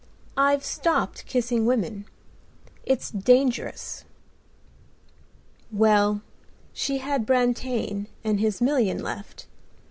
I've 0.35 0.63
stopped 0.65 1.27
kissing 1.27 1.67
women; 1.67 2.05
it's 2.87 3.11
dangerous." 3.11 4.03
Well, 5.71 6.23
she 6.73 6.97
had 6.97 7.23
Brantain 7.27 8.07
and 8.23 8.39
his 8.39 8.61
million 8.63 9.03
left. 9.03 9.45